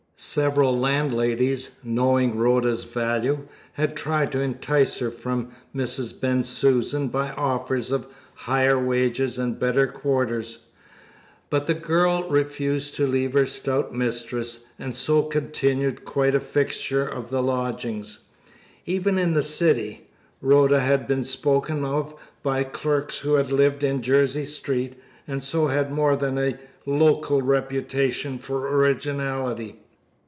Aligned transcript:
Several 0.23 0.77
landladies, 0.77 1.79
knowing 1.83 2.37
Rhoda's 2.37 2.83
value, 2.83 3.47
had 3.73 3.95
tried 3.95 4.31
to 4.33 4.39
entice 4.39 4.99
her 4.99 5.09
from 5.09 5.49
Mrs. 5.75 6.13
Bensusan 6.21 7.07
by 7.07 7.31
offers 7.31 7.91
of 7.91 8.05
higher 8.35 8.77
wages 8.77 9.39
and 9.39 9.57
better 9.57 9.87
quarters, 9.87 10.65
but 11.49 11.65
the 11.65 11.73
girl 11.73 12.29
refused 12.29 12.93
to 12.97 13.07
leave 13.07 13.33
her 13.33 13.47
stout 13.47 13.95
mistress, 13.95 14.65
and 14.77 14.93
so 14.93 15.23
continued 15.23 16.05
quite 16.05 16.35
a 16.35 16.39
fixture 16.39 17.07
of 17.07 17.31
the 17.31 17.41
lodgings. 17.41 18.19
Even 18.85 19.17
in 19.17 19.33
the 19.33 19.41
city, 19.41 20.07
Rhoda 20.39 20.81
had 20.81 21.07
been 21.07 21.23
spoken 21.23 21.83
of 21.83 22.13
by 22.43 22.63
clerks 22.63 23.17
who 23.17 23.33
had 23.33 23.51
lived 23.51 23.83
in 23.83 24.03
Jersey 24.03 24.45
Street, 24.45 25.01
and 25.27 25.41
so 25.41 25.65
had 25.69 25.91
more 25.91 26.15
than 26.15 26.37
a 26.37 26.59
local 26.85 27.41
reputation 27.41 28.37
for 28.37 28.69
originality. 28.75 29.79